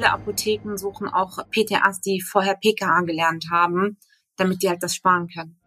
[0.00, 3.98] viele Apotheken suchen auch PTAs, die vorher PKA gelernt haben,
[4.36, 5.60] damit die halt das sparen können.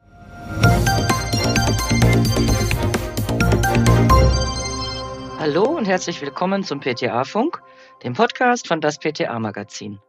[5.37, 7.61] Hallo und herzlich willkommen zum PTA-Funk,
[8.03, 9.99] dem Podcast von das PTA-Magazin.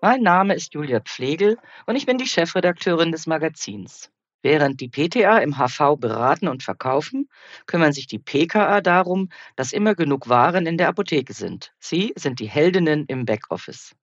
[0.00, 4.10] Mein Name ist Julia Pflegel und ich bin die Chefredakteurin des Magazins.
[4.44, 7.30] Während die PTA im HV beraten und verkaufen,
[7.64, 11.72] kümmern sich die PKA darum, dass immer genug Waren in der Apotheke sind.
[11.78, 13.96] Sie sind die Heldinnen im Backoffice.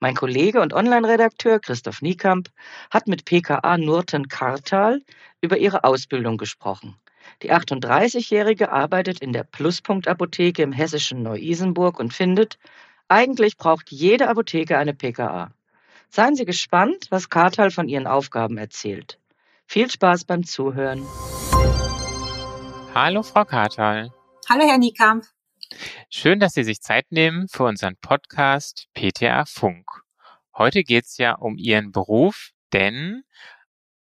[0.00, 2.48] Mein Kollege und Online-Redakteur Christoph Niekamp
[2.90, 5.00] hat mit PKA Nurten Kartal
[5.40, 6.96] über ihre Ausbildung gesprochen.
[7.42, 12.58] Die 38-Jährige arbeitet in der Pluspunkt Apotheke im hessischen Neu-Isenburg und findet,
[13.06, 15.52] eigentlich braucht jede Apotheke eine PKA.
[16.08, 19.20] Seien Sie gespannt, was Kartal von ihren Aufgaben erzählt.
[19.72, 21.02] Viel Spaß beim Zuhören.
[22.94, 24.12] Hallo, Frau Kartal.
[24.46, 25.24] Hallo, Herr Niekamp.
[26.10, 29.88] Schön, dass Sie sich Zeit nehmen für unseren Podcast PTA Funk.
[30.54, 33.22] Heute geht es ja um Ihren Beruf, denn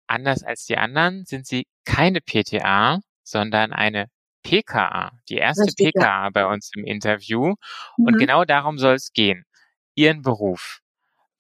[0.08, 4.08] anders als die anderen sind Sie keine PTA, sondern eine
[4.44, 6.30] PKA, die erste Richtig, PKA ja.
[6.32, 7.56] bei uns im Interview.
[7.96, 8.08] Mhm.
[8.08, 9.46] Und genau darum soll es gehen.
[9.96, 10.82] Ihren Beruf.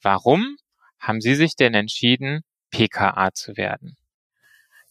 [0.01, 0.55] Warum
[1.01, 3.97] haben Sie sich denn entschieden, PKA zu werden?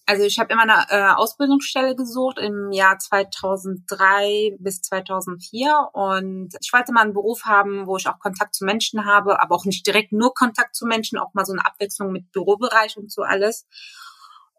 [0.07, 6.73] Also ich habe immer eine äh, Ausbildungsstelle gesucht im Jahr 2003 bis 2004 und ich
[6.73, 9.87] wollte mal einen Beruf haben, wo ich auch Kontakt zu Menschen habe, aber auch nicht
[9.87, 13.67] direkt nur Kontakt zu Menschen, auch mal so eine Abwechslung mit Bürobereich und so alles.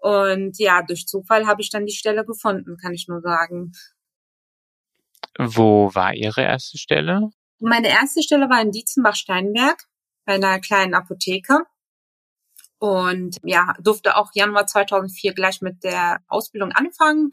[0.01, 3.73] Und ja, durch Zufall habe ich dann die Stelle gefunden, kann ich nur sagen.
[5.37, 7.29] Wo war Ihre erste Stelle?
[7.59, 9.83] Meine erste Stelle war in Dietzenbach-Steinberg
[10.25, 11.59] bei einer kleinen Apotheke.
[12.81, 17.29] Und ja, durfte auch Januar 2004 gleich mit der Ausbildung anfangen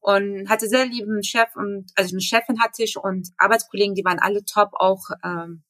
[0.00, 4.18] und hatte sehr lieben Chef und also eine Chefin hatte ich und Arbeitskollegen, die waren
[4.18, 4.72] alle top.
[4.74, 5.62] Auch ähm,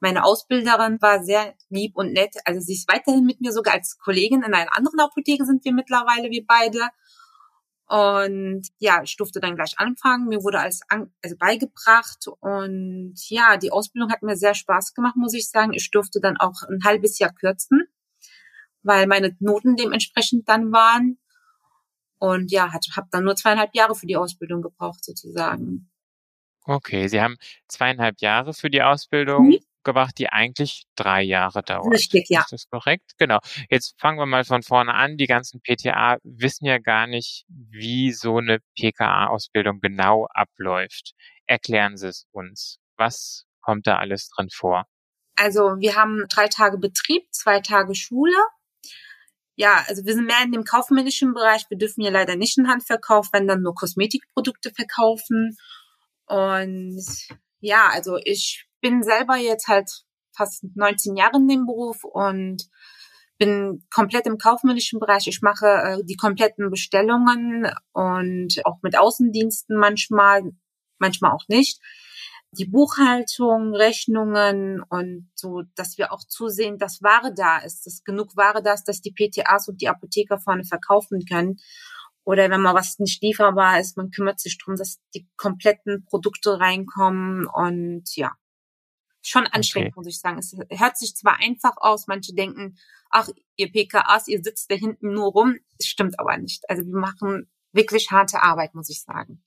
[0.00, 2.36] meine Ausbilderin war sehr lieb und nett.
[2.46, 5.74] Also sie ist weiterhin mit mir sogar als Kollegin in einer anderen Apotheke sind wir
[5.74, 6.88] mittlerweile, wir beide.
[7.86, 10.26] Und ja, ich durfte dann gleich anfangen.
[10.26, 12.28] Mir wurde alles an, also beigebracht.
[12.40, 15.74] Und ja, die Ausbildung hat mir sehr Spaß gemacht, muss ich sagen.
[15.74, 17.87] Ich durfte dann auch ein halbes Jahr kürzen
[18.82, 21.18] weil meine Noten dementsprechend dann waren.
[22.18, 25.90] Und ja, habe dann nur zweieinhalb Jahre für die Ausbildung gebraucht sozusagen.
[26.64, 27.36] Okay, Sie haben
[27.68, 29.58] zweieinhalb Jahre für die Ausbildung mhm.
[29.84, 31.94] gebracht, die eigentlich drei Jahre dauert.
[31.94, 32.40] Richtig, ja.
[32.40, 33.12] Ist das korrekt?
[33.16, 33.38] Genau.
[33.70, 35.16] Jetzt fangen wir mal von vorne an.
[35.16, 41.14] Die ganzen PTA wissen ja gar nicht, wie so eine PKA-Ausbildung genau abläuft.
[41.46, 42.78] Erklären Sie es uns.
[42.98, 44.84] Was kommt da alles drin vor?
[45.36, 48.36] Also wir haben drei Tage Betrieb, zwei Tage Schule
[49.58, 51.64] ja, also wir sind mehr in dem kaufmännischen Bereich.
[51.68, 55.56] Wir dürfen ja leider nicht in Handverkauf, wenn dann nur Kosmetikprodukte verkaufen.
[56.26, 57.02] Und
[57.58, 59.90] ja, also ich bin selber jetzt halt
[60.30, 62.68] fast 19 Jahre in dem Beruf und
[63.38, 65.26] bin komplett im kaufmännischen Bereich.
[65.26, 70.52] Ich mache äh, die kompletten Bestellungen und auch mit Außendiensten manchmal,
[70.98, 71.80] manchmal auch nicht
[72.52, 78.36] die Buchhaltung, Rechnungen und so, dass wir auch zusehen, dass Ware da ist, dass genug
[78.36, 81.56] Ware da ist, dass die PTAs und die Apotheker vorne verkaufen können.
[82.24, 86.58] Oder wenn mal was nicht lieferbar ist, man kümmert sich drum, dass die kompletten Produkte
[86.58, 88.32] reinkommen und ja.
[89.22, 89.96] Schon anstrengend, okay.
[89.96, 90.38] muss ich sagen.
[90.38, 92.78] Es hört sich zwar einfach aus, manche denken,
[93.10, 95.56] ach, ihr PKAs, ihr sitzt da hinten nur rum.
[95.78, 96.68] Es stimmt aber nicht.
[96.70, 99.42] Also wir machen wirklich harte Arbeit, muss ich sagen.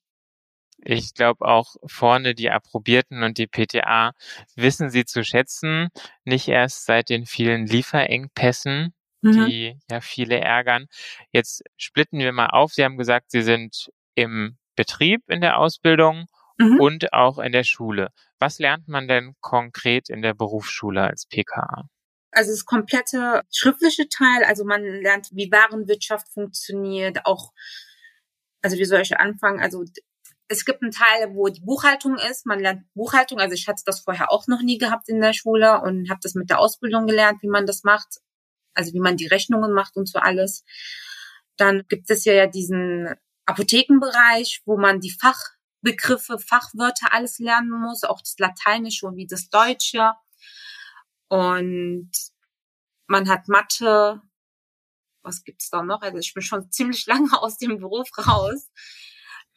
[0.83, 4.13] Ich glaube auch vorne die Approbierten und die PTA
[4.55, 5.89] wissen sie zu schätzen,
[6.23, 9.45] nicht erst seit den vielen Lieferengpässen, mhm.
[9.45, 10.87] die ja viele ärgern.
[11.31, 12.73] Jetzt splitten wir mal auf.
[12.73, 16.25] Sie haben gesagt, Sie sind im Betrieb in der Ausbildung
[16.57, 16.79] mhm.
[16.79, 18.09] und auch in der Schule.
[18.39, 21.87] Was lernt man denn konkret in der Berufsschule als PKA?
[22.31, 27.51] Also das komplette schriftliche Teil, also man lernt, wie Warenwirtschaft funktioniert, auch
[28.61, 29.59] also wie soll ich anfangen?
[29.59, 29.83] Also
[30.51, 32.45] es gibt einen Teil, wo die Buchhaltung ist.
[32.45, 33.39] Man lernt Buchhaltung.
[33.39, 36.35] Also ich hatte das vorher auch noch nie gehabt in der Schule und habe das
[36.35, 38.19] mit der Ausbildung gelernt, wie man das macht.
[38.73, 40.65] Also wie man die Rechnungen macht und so alles.
[41.55, 43.15] Dann gibt es ja diesen
[43.45, 49.49] Apothekenbereich, wo man die Fachbegriffe, Fachwörter alles lernen muss, auch das Lateinische und wie das
[49.49, 50.11] Deutsche.
[51.29, 52.11] Und
[53.07, 54.21] man hat Mathe.
[55.23, 56.01] Was gibt's da noch?
[56.01, 58.69] Also ich bin schon ziemlich lange aus dem Beruf raus.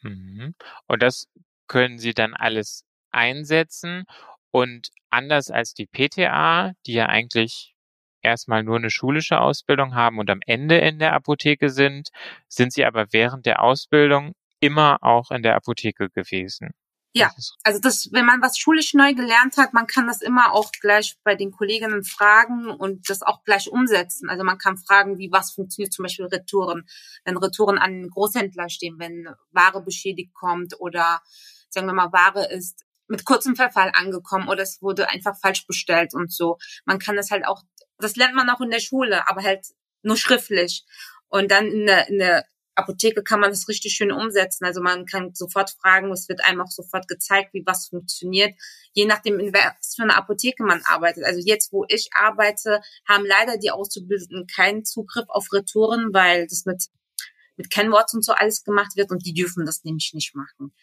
[0.05, 0.55] Mhm.
[0.87, 1.27] Und das
[1.67, 4.05] können Sie dann alles einsetzen
[4.51, 7.75] und anders als die PTA, die ja eigentlich
[8.21, 12.09] erstmal nur eine schulische Ausbildung haben und am Ende in der Apotheke sind,
[12.47, 16.71] sind Sie aber während der Ausbildung immer auch in der Apotheke gewesen.
[17.17, 17.31] Ja,
[17.63, 21.15] also das, wenn man was schulisch neu gelernt hat, man kann das immer auch gleich
[21.23, 24.27] bei den Kolleginnen fragen und das auch gleich umsetzen.
[24.27, 26.85] Also man kann fragen, wie was funktioniert, zum Beispiel Retouren.
[27.23, 31.21] Wenn Retouren an Großhändler stehen, wenn Ware beschädigt kommt oder
[31.69, 36.13] sagen wir mal, Ware ist mit kurzem Verfall angekommen oder es wurde einfach falsch bestellt
[36.13, 36.57] und so.
[36.83, 37.63] Man kann das halt auch,
[37.97, 39.65] das lernt man auch in der Schule, aber halt
[40.03, 40.83] nur schriftlich.
[41.29, 44.65] Und dann in der, in der Apotheke kann man das richtig schön umsetzen.
[44.65, 48.53] Also man kann sofort fragen, es wird einem auch sofort gezeigt, wie was funktioniert,
[48.93, 51.23] je nachdem, in was für einer Apotheke man arbeitet.
[51.23, 56.65] Also jetzt, wo ich arbeite, haben leider die Auszubildenden keinen Zugriff auf Retouren, weil das
[56.65, 56.85] mit,
[57.55, 60.73] mit Kennworts und so alles gemacht wird und die dürfen das nämlich nicht machen.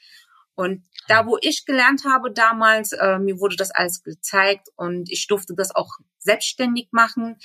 [0.54, 5.26] Und da, wo ich gelernt habe damals, äh, mir wurde das alles gezeigt und ich
[5.26, 5.88] durfte das auch
[6.18, 7.36] selbstständig machen,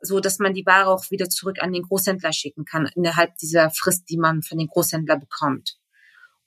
[0.00, 3.70] so dass man die Ware auch wieder zurück an den Großhändler schicken kann innerhalb dieser
[3.70, 5.76] Frist, die man von den Großhändler bekommt.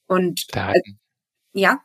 [0.08, 1.00] Und da hatten,
[1.54, 1.81] äh, ja.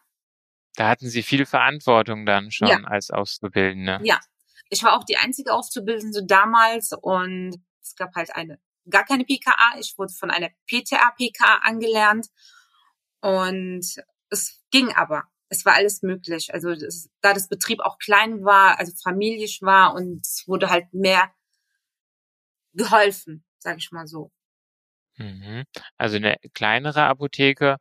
[0.76, 2.78] Da hatten Sie viel Verantwortung dann schon Ja.
[2.84, 4.00] als Auszubildende.
[4.02, 4.18] Ja,
[4.70, 8.58] ich war auch die einzige Auszubildende damals und es gab halt eine,
[8.88, 9.78] gar keine PKA.
[9.78, 12.28] Ich wurde von einer PTA-PKA angelernt
[13.20, 13.84] und
[14.32, 15.24] es ging aber.
[15.48, 16.52] Es war alles möglich.
[16.52, 20.92] Also das, da das Betrieb auch klein war, also familiisch war und es wurde halt
[20.94, 21.30] mehr
[22.72, 24.32] geholfen, sage ich mal so.
[25.18, 25.64] Mhm.
[25.98, 27.76] Also eine kleinere Apotheke.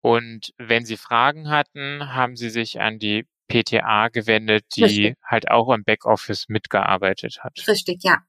[0.00, 5.16] Und wenn Sie Fragen hatten, haben Sie sich an die PTA gewendet, die Richtig.
[5.24, 7.64] halt auch im Backoffice mitgearbeitet hat.
[7.66, 8.24] Richtig, ja.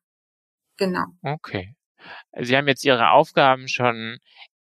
[0.77, 1.05] Genau.
[1.21, 1.75] Okay.
[2.39, 4.17] Sie haben jetzt Ihre Aufgaben schon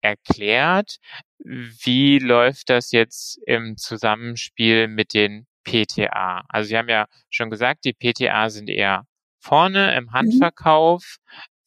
[0.01, 0.99] erklärt.
[1.45, 6.45] Wie läuft das jetzt im Zusammenspiel mit den PTA?
[6.49, 9.05] Also Sie haben ja schon gesagt, die PTA sind eher
[9.41, 11.17] vorne im Handverkauf.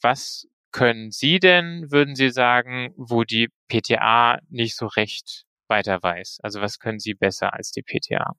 [0.01, 6.39] Was können Sie denn, würden Sie sagen, wo die PTA nicht so recht weiter weiß?
[6.43, 8.35] Also was können Sie besser als die PTA?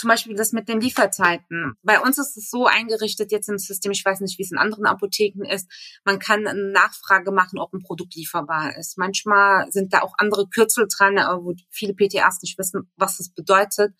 [0.00, 1.74] Zum Beispiel das mit den Lieferzeiten.
[1.82, 4.56] Bei uns ist es so eingerichtet jetzt im System, ich weiß nicht, wie es in
[4.56, 5.70] anderen Apotheken ist,
[6.04, 8.96] man kann eine Nachfrage machen, ob ein Produkt lieferbar ist.
[8.96, 13.28] Manchmal sind da auch andere Kürzel dran, äh, wo viele PTAs nicht wissen, was das
[13.28, 13.92] bedeutet.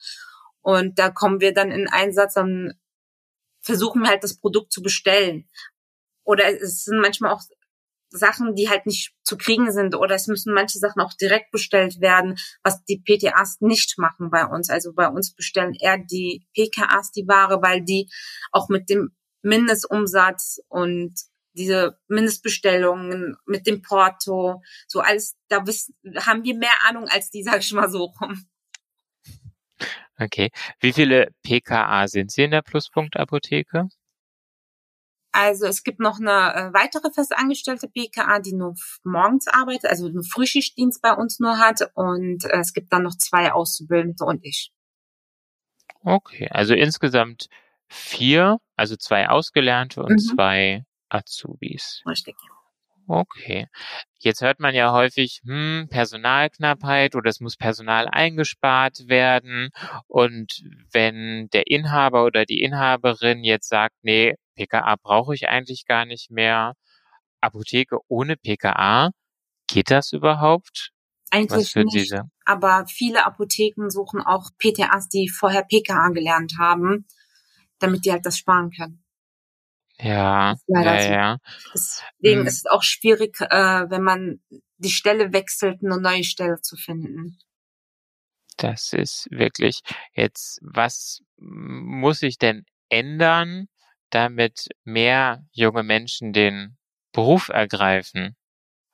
[0.62, 2.72] Und da kommen wir dann in Einsatz, dann
[3.60, 5.50] versuchen wir halt das Produkt zu bestellen.
[6.24, 7.42] Oder es sind manchmal auch
[8.10, 12.00] Sachen, die halt nicht zu kriegen sind oder es müssen manche Sachen auch direkt bestellt
[12.00, 14.68] werden, was die PTAs nicht machen bei uns.
[14.68, 18.10] Also bei uns bestellen eher die PKAs die Ware, weil die
[18.52, 21.14] auch mit dem Mindestumsatz und
[21.52, 27.42] diese Mindestbestellungen mit dem Porto, so alles, da wissen, haben wir mehr Ahnung als die,
[27.42, 28.44] sag ich mal so rum.
[30.18, 30.50] Okay.
[30.80, 33.88] Wie viele PKA sind Sie in der Pluspunkt-Apotheke?
[35.32, 38.74] Also es gibt noch eine äh, weitere festangestellte PKA, die nur
[39.04, 41.90] morgens arbeitet, also einen Frühschichtdienst bei uns nur hat.
[41.94, 44.72] Und äh, es gibt dann noch zwei Auszubildende und ich.
[46.02, 47.48] Okay, also insgesamt
[47.88, 50.34] vier, also zwei Ausgelernte und Mhm.
[50.34, 52.02] zwei Azubis.
[52.06, 52.36] Richtig.
[53.10, 53.66] Okay.
[54.20, 59.70] Jetzt hört man ja häufig, hm, Personalknappheit oder es muss Personal eingespart werden.
[60.06, 60.62] Und
[60.92, 66.30] wenn der Inhaber oder die Inhaberin jetzt sagt, nee, PKA brauche ich eigentlich gar nicht
[66.30, 66.74] mehr,
[67.40, 69.10] Apotheke ohne PKA,
[69.66, 70.92] geht das überhaupt?
[71.32, 72.14] Eigentlich nicht.
[72.44, 77.06] Aber viele Apotheken suchen auch PTAs, die vorher PKA gelernt haben,
[77.80, 79.02] damit die halt das sparen können.
[80.02, 81.10] Ja, ja, so.
[81.10, 81.38] ja.
[81.74, 82.46] Deswegen Mhm.
[82.46, 84.40] ist es auch schwierig, äh, wenn man
[84.78, 87.38] die Stelle wechselt, eine neue Stelle zu finden.
[88.56, 89.80] Das ist wirklich
[90.12, 93.68] jetzt, was muss sich denn ändern,
[94.10, 96.76] damit mehr junge Menschen den
[97.12, 98.36] Beruf ergreifen?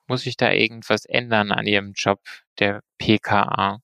[0.07, 2.21] Muss sich da irgendwas ändern an ihrem Job
[2.59, 3.81] der PKA?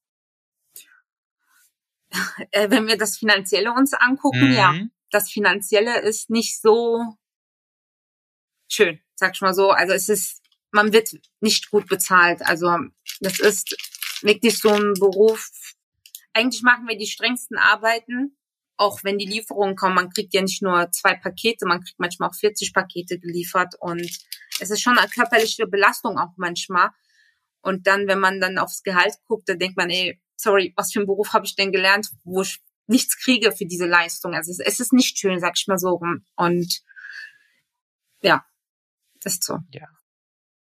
[2.52, 4.90] Äh, wenn wir das Finanzielle uns angucken, ja, Mhm.
[5.12, 7.16] Das Finanzielle ist nicht so
[8.68, 9.70] schön, sag ich mal so.
[9.70, 10.42] Also es ist,
[10.72, 12.42] man wird nicht gut bezahlt.
[12.42, 12.76] Also
[13.20, 13.76] das ist
[14.22, 15.50] wirklich so ein Beruf.
[16.32, 18.38] Eigentlich machen wir die strengsten Arbeiten,
[18.76, 19.94] auch wenn die Lieferungen kommen.
[19.94, 24.08] Man kriegt ja nicht nur zwei Pakete, man kriegt manchmal auch 40 Pakete geliefert und
[24.60, 26.90] es ist schon eine körperliche Belastung auch manchmal.
[27.60, 31.00] Und dann, wenn man dann aufs Gehalt guckt, dann denkt man, ey, sorry, was für
[31.00, 34.34] einen Beruf habe ich denn gelernt, wo ich nichts kriege für diese Leistung.
[34.34, 36.24] Also es, es ist nicht schön, sag ich mal so rum.
[36.36, 36.80] Und
[38.22, 38.44] ja,
[39.24, 39.58] ist so.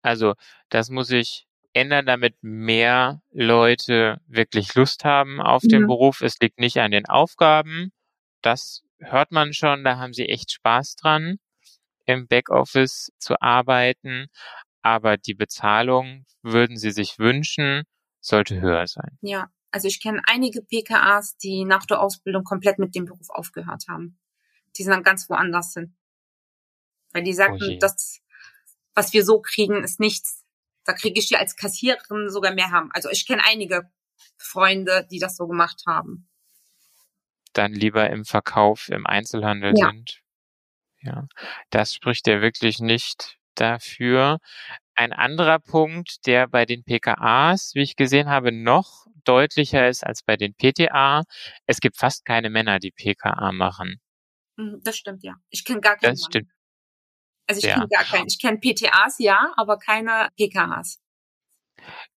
[0.02, 0.34] Also,
[0.70, 5.86] das muss sich ändern, damit mehr Leute wirklich Lust haben auf den Mhm.
[5.86, 6.20] Beruf.
[6.20, 7.92] Es liegt nicht an den Aufgaben.
[8.42, 11.38] Das hört man schon, da haben sie echt Spaß dran,
[12.06, 14.26] im Backoffice zu arbeiten.
[14.82, 17.84] Aber die Bezahlung würden sie sich wünschen,
[18.20, 19.18] sollte höher sein.
[19.20, 23.84] Ja, Also ich kenne einige PKAs, die nach der Ausbildung komplett mit dem Beruf aufgehört
[23.88, 24.18] haben.
[24.76, 25.96] Die sind dann ganz woanders hin.
[27.12, 27.78] Weil die sagten, Oh je.
[27.78, 28.20] das,
[28.94, 30.44] was wir so kriegen, ist nichts.
[30.84, 32.90] Da kriege ich die als Kassiererin sogar mehr haben.
[32.92, 33.90] Also ich kenne einige
[34.36, 36.28] Freunde, die das so gemacht haben.
[37.52, 39.88] Dann lieber im Verkauf, im Einzelhandel Ja.
[39.88, 40.22] sind.
[41.02, 41.26] Ja,
[41.70, 44.38] das spricht ja wirklich nicht dafür.
[45.00, 50.22] Ein anderer Punkt, der bei den PKAs, wie ich gesehen habe, noch deutlicher ist als
[50.22, 51.22] bei den PTA.
[51.64, 53.98] Es gibt fast keine Männer, die PKA machen.
[54.58, 55.36] Mhm, Das stimmt, ja.
[55.48, 56.10] Ich kenne gar keinen.
[56.12, 56.30] Das Mann.
[56.30, 56.50] stimmt.
[57.46, 57.76] Also ich ja.
[57.76, 58.26] kenne gar keinen.
[58.26, 61.00] Ich kenne PTAs, ja, aber keine PKAs.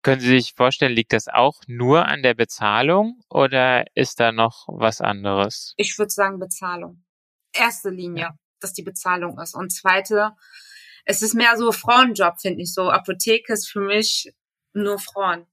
[0.03, 4.67] Können Sie sich vorstellen, liegt das auch nur an der Bezahlung oder ist da noch
[4.67, 5.75] was anderes?
[5.77, 7.05] Ich würde sagen Bezahlung.
[7.55, 9.55] Erste Linie, dass die Bezahlung ist.
[9.55, 10.33] Und zweite,
[11.05, 12.73] es ist mehr so Frauenjob, finde ich.
[12.73, 14.33] So Apotheke ist für mich
[14.73, 15.47] nur Frauen.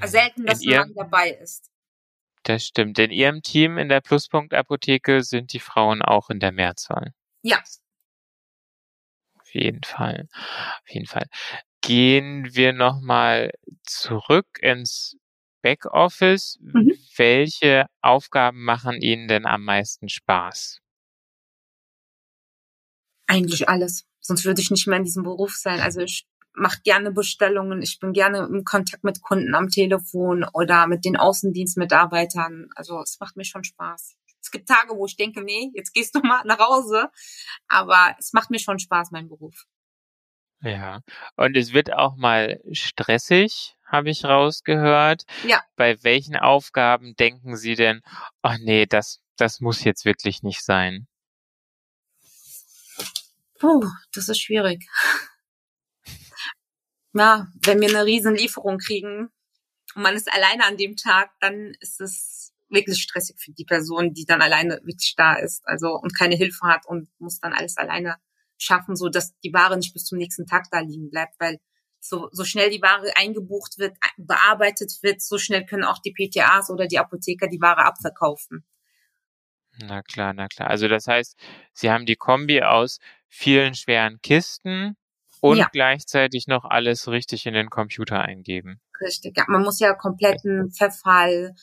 [0.00, 1.70] Also selten, dass In ein Mann dabei ist.
[2.44, 2.98] Das stimmt.
[2.98, 7.12] In Ihrem Team in der Pluspunkt Apotheke sind die Frauen auch in der Mehrzahl.
[7.42, 7.62] Ja,
[9.38, 10.28] Auf jeden Fall.
[10.32, 11.26] Auf jeden Fall.
[11.82, 13.50] Gehen wir nochmal
[13.82, 15.16] zurück ins
[15.62, 16.58] Backoffice.
[16.60, 16.92] Mhm.
[17.16, 20.80] Welche Aufgaben machen Ihnen denn am meisten Spaß?
[23.30, 24.04] eigentlich alles.
[24.20, 25.80] Sonst würde ich nicht mehr in diesem Beruf sein.
[25.80, 27.82] Also ich mache gerne Bestellungen.
[27.82, 32.68] Ich bin gerne im Kontakt mit Kunden am Telefon oder mit den Außendienstmitarbeitern.
[32.74, 34.16] Also es macht mir schon Spaß.
[34.42, 37.08] Es gibt Tage, wo ich denke, nee, jetzt gehst du mal nach Hause.
[37.68, 39.66] Aber es macht mir schon Spaß, mein Beruf.
[40.62, 41.00] Ja.
[41.36, 45.24] Und es wird auch mal stressig, habe ich rausgehört.
[45.46, 45.62] Ja.
[45.76, 48.02] Bei welchen Aufgaben denken Sie denn,
[48.42, 51.06] ach nee, das, das muss jetzt wirklich nicht sein?
[53.60, 54.86] Puh, das ist schwierig.
[57.12, 59.30] Ja, wenn wir eine riesen Lieferung kriegen
[59.96, 64.14] und man ist alleine an dem Tag, dann ist es wirklich stressig für die Person,
[64.14, 67.76] die dann alleine wirklich da ist, also und keine Hilfe hat und muss dann alles
[67.78, 68.14] alleine
[68.58, 71.58] schaffen, so dass die Ware nicht bis zum nächsten Tag da liegen bleibt, weil
[71.98, 76.70] so, so schnell die Ware eingebucht wird, bearbeitet wird, so schnell können auch die PTAs
[76.70, 78.64] oder die Apotheker die Ware abverkaufen.
[79.82, 80.68] Na klar, na klar.
[80.70, 81.36] Also das heißt,
[81.72, 82.98] Sie haben die Kombi aus
[83.30, 84.96] vielen schweren Kisten
[85.40, 85.68] und Ja.
[85.72, 88.80] gleichzeitig noch alles richtig in den Computer eingeben.
[89.00, 89.44] Richtig, ja.
[89.48, 91.54] Man muss ja kompletten Verfall,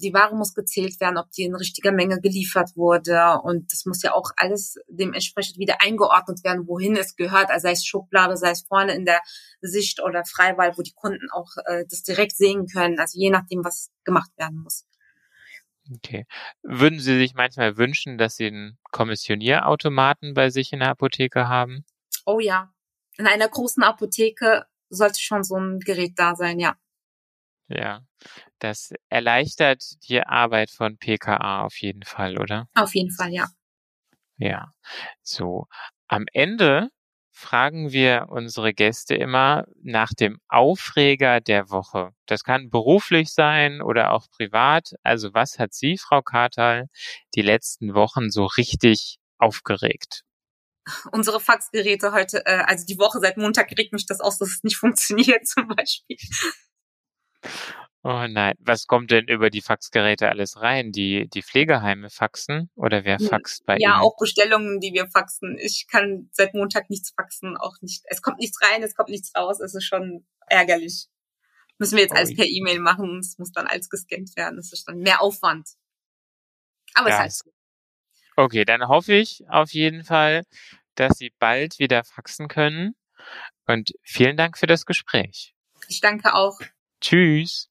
[0.00, 3.38] die Ware muss gezählt werden, ob die in richtiger Menge geliefert wurde.
[3.44, 7.50] Und das muss ja auch alles dementsprechend wieder eingeordnet werden, wohin es gehört.
[7.50, 9.20] Also sei es Schublade, sei es vorne in der
[9.60, 12.98] Sicht oder Freiwahl, wo die Kunden auch äh, das direkt sehen können.
[12.98, 14.84] Also je nachdem, was gemacht werden muss.
[15.92, 16.26] Okay.
[16.62, 21.84] Würden Sie sich manchmal wünschen, dass Sie einen Kommissionierautomaten bei sich in der Apotheke haben?
[22.24, 22.72] Oh ja,
[23.18, 26.76] in einer großen Apotheke sollte schon so ein Gerät da sein, ja.
[27.68, 28.02] Ja.
[28.58, 32.68] Das erleichtert die Arbeit von PKA auf jeden Fall, oder?
[32.74, 33.48] Auf jeden Fall, ja.
[34.36, 34.72] Ja.
[35.22, 35.66] So.
[36.08, 36.90] Am Ende
[37.34, 42.12] fragen wir unsere Gäste immer nach dem Aufreger der Woche.
[42.26, 44.92] Das kann beruflich sein oder auch privat.
[45.02, 46.88] Also was hat Sie, Frau Kartal,
[47.34, 50.22] die letzten Wochen so richtig aufgeregt?
[51.12, 54.62] Unsere Faxgeräte heute, äh, also die Woche seit Montag regt mich das aus, dass es
[54.62, 56.16] nicht funktioniert zum Beispiel.
[58.06, 60.92] Oh nein, was kommt denn über die Faxgeräte alles rein?
[60.92, 64.02] Die, die Pflegeheime faxen oder wer Hm, faxt bei Ja, Ihnen?
[64.02, 65.56] auch Bestellungen, die wir faxen.
[65.58, 68.02] Ich kann seit Montag nichts faxen, auch nicht.
[68.04, 69.58] Es kommt nichts rein, es kommt nichts raus.
[69.60, 71.06] Es ist schon ärgerlich.
[71.78, 72.36] Müssen wir jetzt alles Ui.
[72.36, 73.18] per E-Mail machen.
[73.20, 74.56] Es muss dann alles gescannt werden.
[74.56, 75.70] Das ist dann mehr Aufwand.
[76.94, 77.50] Aber Ja, es ist es- so.
[78.36, 80.42] Okay, dann hoffe ich auf jeden Fall,
[80.94, 82.94] dass Sie bald wieder faxen können.
[83.66, 85.54] Und vielen Dank für das Gespräch.
[85.88, 86.58] Ich danke auch.
[87.00, 87.70] Tschüss.